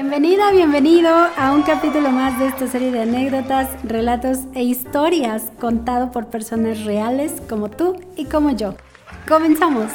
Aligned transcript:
Bienvenida, 0.00 0.52
bienvenido 0.52 1.08
a 1.10 1.52
un 1.52 1.62
capítulo 1.62 2.12
más 2.12 2.38
de 2.38 2.46
esta 2.46 2.68
serie 2.68 2.92
de 2.92 3.02
anécdotas, 3.02 3.68
relatos 3.82 4.38
e 4.54 4.62
historias 4.62 5.42
contado 5.58 6.12
por 6.12 6.28
personas 6.28 6.84
reales 6.84 7.32
como 7.48 7.68
tú 7.68 7.96
y 8.16 8.26
como 8.26 8.56
yo. 8.56 8.76
Comenzamos. 9.26 9.90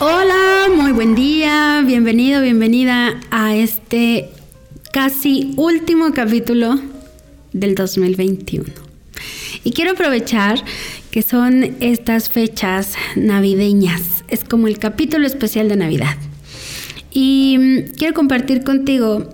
Hola, 0.00 0.66
muy 0.74 0.90
buen 0.90 1.14
día, 1.14 1.84
bienvenido, 1.86 2.42
bienvenida 2.42 3.20
a 3.30 3.54
este 3.54 4.28
casi 4.92 5.54
último 5.56 6.12
capítulo 6.12 6.74
del 7.52 7.76
2021. 7.76 8.64
Y 9.62 9.70
quiero 9.70 9.92
aprovechar 9.92 10.64
que 11.12 11.22
son 11.22 11.76
estas 11.78 12.28
fechas 12.28 12.94
navideñas, 13.14 14.24
es 14.26 14.42
como 14.42 14.66
el 14.66 14.80
capítulo 14.80 15.28
especial 15.28 15.68
de 15.68 15.76
Navidad. 15.76 16.16
Y 17.20 17.58
mm, 17.58 17.94
quiero 17.96 18.14
compartir 18.14 18.62
contigo 18.62 19.28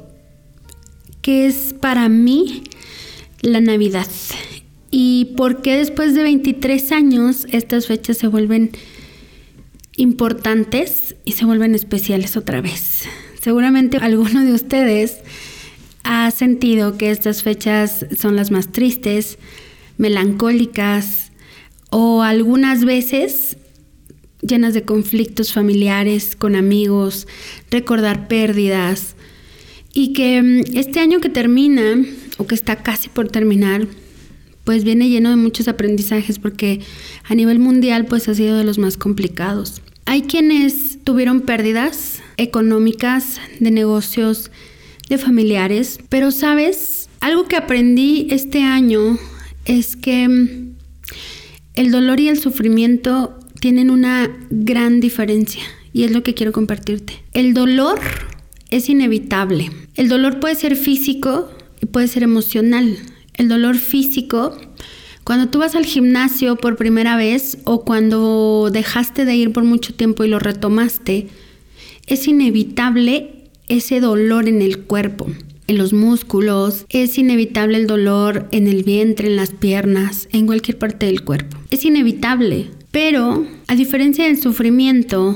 qué 1.21 1.45
es 1.45 1.75
para 1.79 2.09
mí 2.09 2.63
la 3.43 3.61
Navidad 3.61 4.07
y 4.91 5.35
por 5.37 5.61
qué 5.61 5.77
después 5.77 6.15
de 6.15 6.23
23 6.23 6.93
años 6.93 7.47
estas 7.51 7.87
fechas 7.87 8.17
se 8.17 8.27
vuelven 8.27 8.71
importantes 9.97 11.15
y 11.27 11.33
se 11.33 11.45
vuelven 11.45 11.75
especiales 11.75 12.39
otra 12.39 12.63
vez. 12.63 13.03
Seguramente 13.39 13.99
alguno 13.99 14.47
de 14.47 14.55
ustedes 14.55 15.19
ha 16.05 16.31
sentido 16.31 16.97
que 16.97 17.11
estas 17.11 17.43
fechas 17.43 18.07
son 18.17 18.35
las 18.35 18.51
más 18.51 18.73
tristes, 18.73 19.37
melancólicas 19.99 21.33
o 21.91 22.23
algunas 22.23 22.87
veces 22.87 23.59
llenas 24.47 24.75
de 24.75 24.83
conflictos 24.83 25.53
familiares, 25.53 26.37
con 26.37 26.55
amigos, 26.55 27.27
recordar 27.71 28.29
pérdidas. 28.29 29.17
Y 29.93 30.13
que 30.13 30.43
mm, 30.43 30.77
este 30.77 31.01
año 31.01 31.21
que 31.21 31.29
termina, 31.29 32.05
o 32.39 32.47
que 32.47 32.55
está 32.55 32.83
casi 32.83 33.09
por 33.09 33.29
terminar, 33.29 33.87
pues 34.65 34.85
viene 34.85 35.09
lleno 35.09 35.31
de 35.31 35.37
muchos 35.37 35.69
aprendizajes 35.69 36.39
porque 36.39 36.81
a 37.25 37.35
nivel 37.35 37.59
mundial 37.59 38.07
pues 38.07 38.29
ha 38.29 38.35
sido 38.35 38.57
de 38.57 38.65
los 38.65 38.79
más 38.79 38.97
complicados. 38.97 39.83
Hay 40.07 40.23
quienes 40.23 40.99
tuvieron 41.05 41.43
pérdidas 41.43 42.23
económicas, 42.37 43.41
de 43.61 43.71
negocios, 43.71 44.51
de 45.09 45.19
familiares, 45.19 45.99
pero 46.09 46.31
sabes, 46.31 47.09
algo 47.21 47.45
que 47.45 47.57
aprendí 47.57 48.27
este 48.31 48.63
año 48.63 49.19
es 49.65 49.97
que 49.97 50.29
mm, 50.29 50.75
el 51.75 51.91
dolor 51.91 52.21
y 52.21 52.29
el 52.29 52.39
sufrimiento 52.39 53.39
tienen 53.65 53.89
una 53.89 54.31
gran 54.51 55.01
diferencia 55.01 55.63
y 55.95 56.03
es 56.05 56.11
lo 56.11 56.23
que 56.23 56.35
quiero 56.35 56.53
compartirte. 56.53 57.15
El 57.33 57.55
dolor 57.55 57.99
es 58.69 58.91
inevitable. 58.91 59.71
El 59.95 60.11
dolor 60.11 60.39
puede 60.39 60.55
ser 60.55 60.77
físico 60.77 61.49
y 61.81 61.87
puede 61.87 62.09
ser 62.09 62.25
emocional. 62.25 62.99
El 63.33 63.49
dolor 63.49 63.79
físico, 63.79 64.55
cuando 65.25 65.49
tú 65.49 65.61
vas 65.61 65.75
al 65.77 65.87
gimnasio 65.87 66.57
por 66.57 66.77
primera 66.77 67.17
vez 67.17 67.57
o 67.65 67.87
cuando 67.87 68.69
dejaste 68.71 69.25
de 69.25 69.35
ir 69.35 69.51
por 69.51 69.65
mucho 69.65 69.95
tiempo 69.95 70.25
y 70.25 70.29
lo 70.29 70.39
retomaste, 70.39 71.29
es 72.07 72.29
inevitable 72.29 73.49
ese 73.69 74.01
dolor 74.01 74.47
en 74.47 74.61
el 74.61 74.81
cuerpo, 74.81 75.31
en 75.69 75.79
los 75.79 75.95
músculos, 75.95 76.85
es 76.91 77.17
inevitable 77.17 77.79
el 77.79 77.87
dolor 77.87 78.47
en 78.53 78.67
el 78.67 78.83
vientre, 78.83 79.29
en 79.29 79.37
las 79.37 79.53
piernas, 79.53 80.29
en 80.33 80.45
cualquier 80.45 80.77
parte 80.77 81.07
del 81.07 81.25
cuerpo. 81.25 81.57
Es 81.71 81.87
inevitable. 81.87 82.69
Pero, 82.95 83.45
a 83.67 83.75
diferencia 83.75 84.27
del 84.27 84.41
sufrimiento, 84.41 85.35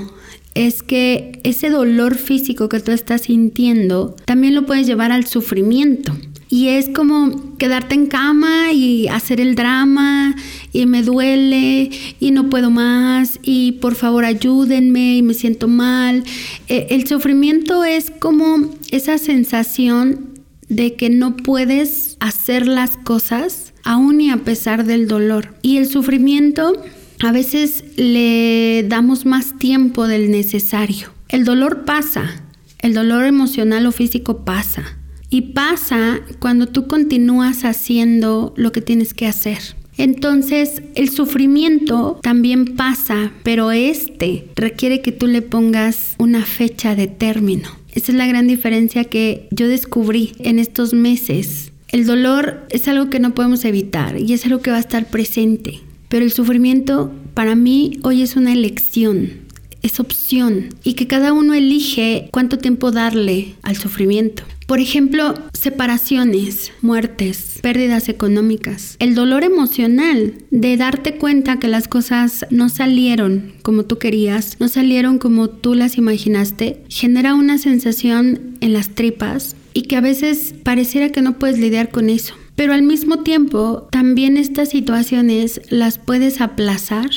es 0.55 0.85
que 0.85 1.41
ese 1.43 1.71
dolor 1.71 2.15
físico 2.15 2.69
que 2.69 2.79
tú 2.79 2.93
estás 2.93 3.23
sintiendo 3.23 4.15
también 4.27 4.55
lo 4.55 4.65
puedes 4.65 4.87
llevar 4.87 5.11
al 5.11 5.27
sufrimiento. 5.27 6.17
Y 6.49 6.69
es 6.69 6.89
como 6.89 7.57
quedarte 7.59 7.97
en 7.97 8.07
cama 8.07 8.73
y 8.73 9.09
hacer 9.09 9.41
el 9.41 9.57
drama 9.57 10.37
y 10.73 10.87
me 10.87 11.03
duele 11.03 11.91
y 12.21 12.31
no 12.31 12.49
puedo 12.49 12.71
más 12.71 13.41
y 13.43 13.73
por 13.73 13.97
favor 13.97 14.25
ayúdenme 14.25 15.17
y 15.17 15.23
me 15.23 15.35
siento 15.35 15.67
mal. 15.67 16.23
E, 16.69 16.87
el 16.91 17.09
sufrimiento 17.09 17.85
es 17.85 18.13
como 18.21 18.73
esa 18.93 19.19
sensación 19.19 20.29
de 20.69 20.95
que 20.95 21.11
no 21.11 21.37
puedes 21.37 22.19
hacer 22.21 22.69
las 22.69 22.97
cosas 22.97 23.75
aún 23.83 24.21
y 24.21 24.31
a 24.31 24.37
pesar 24.37 24.85
del 24.85 25.09
dolor. 25.09 25.57
Y 25.63 25.79
el 25.79 25.89
sufrimiento 25.89 26.73
a 27.21 27.33
veces 27.33 27.85
le 27.97 28.85
damos 28.89 29.27
más 29.27 29.59
tiempo 29.59 30.07
del 30.07 30.31
necesario. 30.31 31.09
El 31.29 31.45
dolor 31.45 31.85
pasa, 31.85 32.43
el 32.81 32.95
dolor 32.95 33.25
emocional 33.25 33.87
o 33.87 33.93
físico 33.93 34.45
pasa. 34.45 34.99
Y 35.31 35.53
pasa 35.53 36.21
cuando 36.39 36.67
tú 36.67 36.87
continúas 36.87 37.65
haciendo 37.65 38.55
lo 38.57 38.73
que 38.73 38.81
tienes 38.81 39.13
que 39.13 39.27
hacer. 39.27 39.59
Entonces, 39.99 40.81
el 40.95 41.11
sufrimiento 41.11 42.21
también 42.23 42.77
pasa, 42.77 43.33
pero 43.43 43.73
este 43.73 44.49
requiere 44.55 45.03
que 45.03 45.13
tú 45.13 45.27
le 45.27 45.43
pongas 45.43 46.15
una 46.19 46.45
fecha 46.45 46.95
de 46.95 47.09
término. 47.09 47.69
Esa 47.93 48.13
es 48.13 48.19
la 48.19 48.29
gran 48.29 48.47
diferencia 48.47 49.05
que 49.05 49.49
yo 49.51 49.67
descubrí 49.67 50.33
en 50.39 50.61
estos 50.61 50.95
meses. 50.95 51.73
El 51.89 52.07
dolor 52.07 52.67
es 52.71 52.87
algo 52.87 53.11
que 53.11 53.19
no 53.19 53.35
podemos 53.35 53.65
evitar 53.65 54.19
y 54.19 54.33
es 54.33 54.45
algo 54.47 54.61
que 54.61 54.71
va 54.71 54.77
a 54.77 54.81
estar 54.81 55.07
presente. 55.07 55.81
Pero 56.09 56.25
el 56.25 56.33
sufrimiento 56.33 57.13
para 57.35 57.55
mí 57.55 57.99
hoy 58.03 58.23
es 58.23 58.37
una 58.37 58.53
elección, 58.53 59.49
es 59.83 60.01
opción 60.01 60.75
y 60.85 60.95
que 60.95 61.07
cada 61.07 61.33
uno 61.33 61.55
elige 61.55 62.29
cuánto 62.33 62.59
tiempo 62.59 62.91
darle 62.91 63.55
al 63.63 63.77
sufrimiento. 63.77 64.43
Por 64.67 64.81
ejemplo, 64.81 65.35
separaciones, 65.55 66.73
muertes, 66.83 67.59
pérdidas 67.63 68.11
económicas, 68.11 68.97
el 68.99 69.15
dolor 69.15 69.43
emocional 69.43 70.35
de 70.51 70.77
darte 70.77 71.17
cuenta 71.17 71.59
que 71.59 71.69
las 71.69 71.89
cosas 71.89 72.45
no 72.51 72.69
salieron 72.69 73.55
como 73.63 73.85
tú 73.85 73.97
querías, 73.97 74.57
no 74.61 74.69
salieron 74.69 75.19
como 75.19 75.49
tú 75.49 75.75
las 75.75 75.97
imaginaste, 75.97 76.83
genera 76.91 77.35
una 77.35 77.57
sensación 77.57 78.59
en 78.61 78.75
las 78.75 78.91
tripas 78.91 79.57
y 79.73 79.83
que 79.83 79.97
a 79.97 80.03
veces 80.03 80.55
pareciera 80.65 81.09
que 81.11 81.23
no 81.23 81.39
puedes 81.39 81.59
lidiar 81.59 81.91
con 81.91 82.11
eso. 82.11 82.35
Pero 82.59 82.73
al 82.73 82.83
mismo 82.83 83.21
tiempo, 83.21 83.87
también 83.93 84.37
estas 84.37 84.71
situaciones 84.71 85.61
las 85.71 85.99
puedes 85.99 86.41
aplazar 86.41 87.09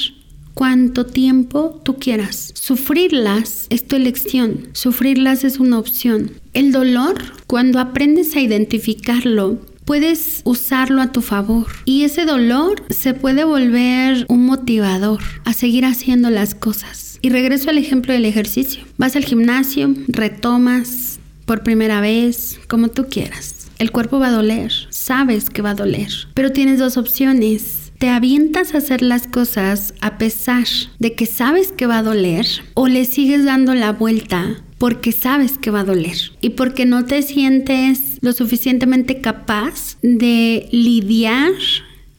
cuanto 0.54 1.08
tiempo 1.08 1.82
tú 1.84 1.98
quieras. 1.98 2.52
Sufrirlas 2.54 3.66
es 3.72 3.88
tu 3.88 3.96
elección, 3.96 4.68
sufrirlas 4.74 5.44
es 5.44 5.60
una 5.60 5.80
opción. 5.80 6.30
El 6.54 6.72
dolor, 6.72 7.16
cuando 7.48 7.80
aprendes 7.80 8.36
a 8.36 8.40
identificarlo, 8.40 9.58
puedes 9.84 10.42
usarlo 10.44 11.02
a 11.02 11.12
tu 11.12 11.22
favor 11.22 11.66
y 11.86 12.04
ese 12.04 12.26
dolor 12.26 12.84
se 12.92 13.16
puede 13.16 13.44
volver 13.44 14.28
un 14.30 14.46
motivador 14.46 15.22
a 15.44 15.54
seguir 15.54 15.86
haciendo 15.86 16.30
las 16.30 16.54
cosas. 16.54 17.18
Y 17.24 17.30
regreso 17.30 17.72
al 17.72 17.80
ejemplo 17.80 18.14
del 18.14 18.26
ejercicio. 18.26 18.84
Vas 19.00 19.16
al 19.16 19.26
gimnasio, 19.26 19.92
retomas 20.08 21.20
por 21.48 21.64
primera 21.64 22.00
vez, 22.00 22.60
como 22.68 22.90
tú 22.90 23.08
quieras 23.10 23.61
el 23.82 23.92
cuerpo 23.92 24.20
va 24.20 24.28
a 24.28 24.32
doler, 24.32 24.72
sabes 24.92 25.50
que 25.50 25.64
va 25.64 25.72
a 25.72 25.76
doler, 25.76 26.12
pero 26.36 26.52
tienes 26.52 26.78
dos 26.78 26.98
opciones. 26.98 27.92
Te 27.98 28.10
avientas 28.10 28.76
a 28.76 28.78
hacer 28.78 29.02
las 29.02 29.26
cosas 29.26 29.96
a 30.02 30.20
pesar 30.20 30.68
de 31.00 31.16
que 31.16 31.26
sabes 31.26 31.72
que 31.72 31.88
va 31.88 31.98
a 31.98 32.04
doler 32.04 32.46
o 32.76 32.88
le 32.88 33.06
sigues 33.06 33.44
dando 33.44 33.74
la 33.74 33.92
vuelta 33.92 34.62
porque 34.78 35.12
sabes 35.12 35.58
que 35.58 35.72
va 35.72 35.80
a 35.80 35.84
doler 35.84 36.16
y 36.42 36.52
porque 36.52 36.86
no 36.86 37.06
te 37.06 37.24
sientes 37.24 38.20
lo 38.22 38.34
suficientemente 38.34 39.20
capaz 39.20 39.98
de 40.04 40.70
lidiar 40.72 41.54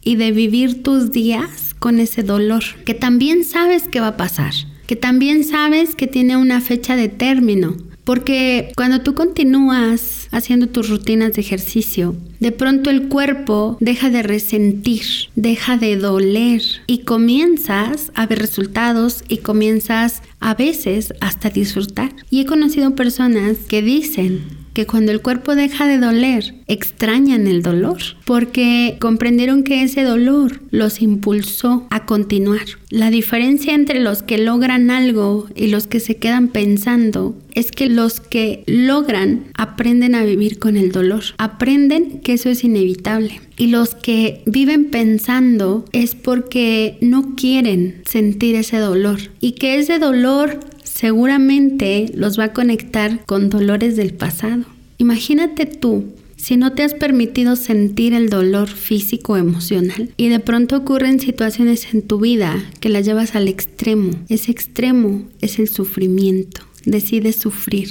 y 0.03 0.17
de 0.17 0.33
vivir 0.33 0.83
tus 0.83 1.13
días 1.13 1.75
con 1.79 2.01
ese 2.01 2.25
dolor, 2.25 2.65
que 2.85 2.95
también 2.95 3.45
sabes 3.45 3.85
que 3.85 4.01
va 4.01 4.09
a 4.09 4.17
pasar, 4.17 4.53
que 4.89 4.97
también 4.97 5.45
sabes 5.45 5.95
que 5.95 6.09
tiene 6.09 6.37
una 6.37 6.61
fecha 6.61 6.97
de 6.97 7.09
término, 7.09 7.77
porque 8.03 8.73
cuando 8.75 9.01
tú 9.03 9.15
continúas 9.15 10.22
haciendo 10.33 10.67
tus 10.67 10.89
rutinas 10.89 11.35
de 11.35 11.43
ejercicio, 11.43 12.17
de 12.41 12.51
pronto 12.51 12.91
el 12.91 13.09
cuerpo 13.09 13.77
deja 13.81 14.11
de 14.11 14.23
resentir, 14.23 15.05
deja 15.37 15.77
de 15.77 15.97
doler 15.97 16.63
y 16.87 16.99
comienzas 17.01 18.11
a 18.15 18.27
ver 18.27 18.41
resultados 18.41 19.23
y 19.29 19.39
comienzas 19.39 20.23
a 20.41 20.55
veces 20.55 21.15
hasta 21.21 21.51
disfrutar. 21.51 22.13
Y 22.31 22.41
he 22.41 22.47
conocido 22.47 22.97
personas 22.97 23.59
que 23.69 23.83
dicen 23.83 24.62
que 24.75 24.87
cuando 24.87 25.13
el 25.13 25.21
cuerpo 25.21 25.55
deja 25.55 25.87
de 25.87 25.99
doler, 25.99 26.55
extrañan 26.67 27.47
el 27.47 27.63
dolor, 27.63 27.99
porque 28.25 28.97
comprendieron 29.01 29.63
que 29.63 29.83
ese 29.83 30.03
dolor 30.03 30.61
los 30.71 31.03
impulsó 31.03 31.87
a 31.91 32.07
continuar. 32.07 32.65
La 32.91 33.11
diferencia 33.11 33.75
entre 33.75 34.01
los 34.01 34.23
que 34.23 34.39
logran 34.39 34.91
algo 34.91 35.49
y 35.55 35.69
los 35.69 35.87
que 35.87 36.01
se 36.01 36.17
quedan 36.17 36.49
pensando 36.49 37.37
es 37.55 37.71
que 37.71 37.89
los 37.89 38.21
que 38.21 38.65
logran 38.67 39.45
aprenden 39.55 40.15
a 40.15 40.25
vivir 40.25 40.59
con 40.59 40.77
el 40.77 40.93
dolor, 40.93 41.23
aprenden 41.39 42.21
que 42.21 42.35
eso 42.35 42.49
es 42.49 42.65
inevitable. 42.65 43.41
Y 43.59 43.67
los 43.67 43.95
que 43.95 44.43
viven 44.47 44.87
pensando 44.87 45.85
es 45.93 46.15
porque 46.15 46.97
no 47.01 47.35
quieren 47.37 48.03
sentir 48.07 48.57
ese 48.57 48.79
dolor 48.79 49.21
y 49.41 49.53
que 49.53 49.77
ese 49.77 49.99
dolor 49.99 50.59
seguramente 51.03 52.13
los 52.15 52.39
va 52.39 52.45
a 52.45 52.53
conectar 52.53 53.25
con 53.27 53.51
dolores 53.51 53.97
del 53.97 54.15
pasado. 54.15 54.63
Imagínate 54.99 55.67
tú 55.67 56.05
si 56.37 56.57
no 56.57 56.75
te 56.75 56.85
has 56.85 56.95
permitido 56.95 57.57
sentir 57.57 58.15
el 58.15 58.29
dolor 58.29 58.69
físico 58.69 59.33
o 59.33 59.37
emocional 59.37 60.15
y 60.17 60.29
de 60.29 60.39
pronto 60.39 60.77
ocurren 60.77 61.19
situaciones 61.19 61.93
en 61.93 62.03
tu 62.03 62.21
vida 62.21 62.55
que 62.79 62.89
las 62.89 63.05
llevas 63.05 63.35
al 63.35 63.49
extremo, 63.49 64.13
ese 64.29 64.53
extremo 64.53 65.25
es 65.41 65.59
el 65.59 65.69
sufrimiento. 65.69 66.63
Decides 66.85 67.35
sufrir, 67.35 67.89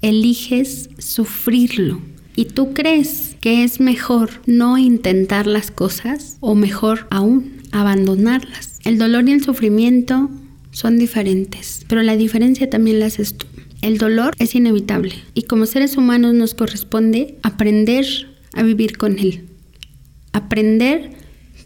eliges 0.00 0.88
sufrirlo. 0.96 2.00
¿Y 2.34 2.46
tú 2.46 2.72
crees 2.72 3.36
que 3.42 3.62
es 3.62 3.78
mejor 3.78 4.30
no 4.46 4.78
intentar 4.78 5.46
las 5.46 5.70
cosas 5.70 6.38
o 6.40 6.54
mejor 6.54 7.08
aún 7.10 7.60
abandonarlas? 7.72 8.78
El 8.84 8.96
dolor 8.96 9.28
y 9.28 9.32
el 9.32 9.44
sufrimiento 9.44 10.30
son 10.70 10.98
diferentes, 10.98 11.84
pero 11.88 12.02
la 12.02 12.16
diferencia 12.16 12.70
también 12.70 13.00
la 13.00 13.06
haces 13.06 13.36
tú. 13.36 13.46
El 13.80 13.98
dolor 13.98 14.34
es 14.38 14.54
inevitable 14.54 15.14
y 15.34 15.42
como 15.42 15.66
seres 15.66 15.96
humanos 15.96 16.34
nos 16.34 16.54
corresponde 16.54 17.36
aprender 17.42 18.04
a 18.52 18.62
vivir 18.62 18.98
con 18.98 19.18
él. 19.18 19.44
Aprender 20.32 21.12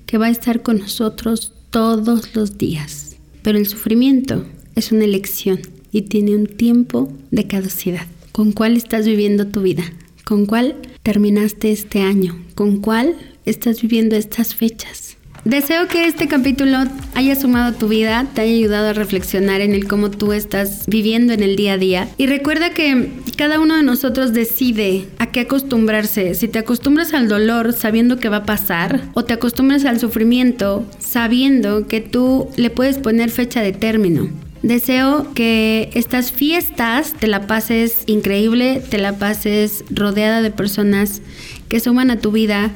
que 0.06 0.18
va 0.18 0.26
a 0.26 0.30
estar 0.30 0.62
con 0.62 0.78
nosotros 0.78 1.54
todos 1.70 2.34
los 2.36 2.58
días. 2.58 3.16
Pero 3.42 3.58
el 3.58 3.66
sufrimiento 3.66 4.44
es 4.74 4.92
una 4.92 5.04
elección 5.04 5.60
y 5.90 6.02
tiene 6.02 6.36
un 6.36 6.46
tiempo 6.46 7.12
de 7.30 7.46
caducidad. 7.46 8.06
¿Con 8.30 8.52
cuál 8.52 8.76
estás 8.76 9.06
viviendo 9.06 9.46
tu 9.46 9.62
vida? 9.62 9.84
¿Con 10.24 10.46
cuál 10.46 10.76
terminaste 11.02 11.72
este 11.72 12.00
año? 12.00 12.42
¿Con 12.54 12.80
cuál 12.80 13.16
estás 13.44 13.82
viviendo 13.82 14.16
estas 14.16 14.54
fechas? 14.54 15.16
Deseo 15.44 15.88
que 15.88 16.06
este 16.06 16.28
capítulo 16.28 16.78
haya 17.16 17.34
sumado 17.34 17.74
tu 17.74 17.88
vida, 17.88 18.28
te 18.32 18.42
haya 18.42 18.52
ayudado 18.52 18.90
a 18.90 18.92
reflexionar 18.92 19.60
en 19.60 19.74
el 19.74 19.88
cómo 19.88 20.08
tú 20.08 20.32
estás 20.32 20.84
viviendo 20.86 21.32
en 21.32 21.42
el 21.42 21.56
día 21.56 21.72
a 21.72 21.78
día. 21.78 22.08
Y 22.16 22.26
recuerda 22.26 22.70
que 22.70 23.10
cada 23.36 23.58
uno 23.58 23.76
de 23.76 23.82
nosotros 23.82 24.32
decide 24.32 25.08
a 25.18 25.32
qué 25.32 25.40
acostumbrarse. 25.40 26.36
Si 26.36 26.46
te 26.46 26.60
acostumbras 26.60 27.12
al 27.12 27.28
dolor 27.28 27.72
sabiendo 27.72 28.20
que 28.20 28.28
va 28.28 28.38
a 28.38 28.46
pasar 28.46 29.00
o 29.14 29.24
te 29.24 29.32
acostumbras 29.32 29.84
al 29.84 29.98
sufrimiento 29.98 30.86
sabiendo 31.00 31.88
que 31.88 32.00
tú 32.00 32.48
le 32.56 32.70
puedes 32.70 32.98
poner 32.98 33.30
fecha 33.30 33.62
de 33.62 33.72
término. 33.72 34.30
Deseo 34.62 35.34
que 35.34 35.90
estas 35.94 36.30
fiestas 36.30 37.14
te 37.18 37.26
la 37.26 37.48
pases 37.48 38.04
increíble, 38.06 38.80
te 38.88 38.98
la 38.98 39.18
pases 39.18 39.84
rodeada 39.90 40.40
de 40.40 40.52
personas 40.52 41.20
que 41.68 41.80
suman 41.80 42.12
a 42.12 42.20
tu 42.20 42.30
vida 42.30 42.70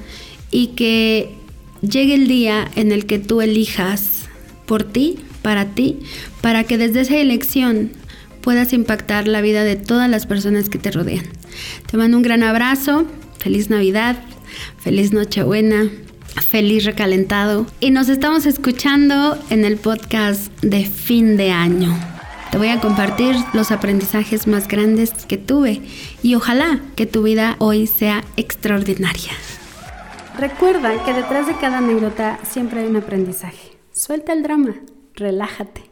y 0.50 0.68
que 0.68 1.45
llegue 1.88 2.14
el 2.14 2.28
día 2.28 2.70
en 2.76 2.92
el 2.92 3.06
que 3.06 3.18
tú 3.18 3.40
elijas 3.40 4.28
por 4.66 4.84
ti, 4.84 5.18
para 5.42 5.66
ti, 5.66 6.00
para 6.40 6.64
que 6.64 6.78
desde 6.78 7.02
esa 7.02 7.16
elección 7.16 7.90
puedas 8.40 8.72
impactar 8.72 9.28
la 9.28 9.40
vida 9.40 9.64
de 9.64 9.76
todas 9.76 10.08
las 10.10 10.26
personas 10.26 10.68
que 10.68 10.78
te 10.78 10.90
rodean. 10.90 11.26
Te 11.90 11.96
mando 11.96 12.16
un 12.16 12.22
gran 12.22 12.42
abrazo, 12.42 13.06
feliz 13.38 13.70
Navidad, 13.70 14.16
feliz 14.78 15.12
Nochebuena, 15.12 15.90
feliz 16.48 16.84
recalentado 16.84 17.66
y 17.80 17.90
nos 17.90 18.08
estamos 18.08 18.46
escuchando 18.46 19.38
en 19.50 19.64
el 19.64 19.76
podcast 19.76 20.52
de 20.62 20.84
fin 20.84 21.36
de 21.36 21.50
año. 21.50 21.96
Te 22.50 22.58
voy 22.58 22.68
a 22.68 22.80
compartir 22.80 23.34
los 23.52 23.70
aprendizajes 23.70 24.46
más 24.46 24.68
grandes 24.68 25.10
que 25.26 25.36
tuve 25.36 25.82
y 26.22 26.34
ojalá 26.34 26.80
que 26.94 27.06
tu 27.06 27.22
vida 27.22 27.56
hoy 27.58 27.86
sea 27.86 28.24
extraordinaria. 28.36 29.32
Recuerda 30.38 31.02
que 31.02 31.14
detrás 31.14 31.46
de 31.46 31.56
cada 31.56 31.78
anécdota 31.78 32.38
siempre 32.42 32.80
hay 32.80 32.86
un 32.88 32.96
aprendizaje. 32.96 33.78
Suelta 33.90 34.34
el 34.34 34.42
drama, 34.42 34.74
relájate. 35.14 35.85